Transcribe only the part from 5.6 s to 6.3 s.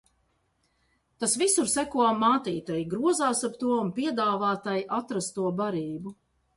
barību.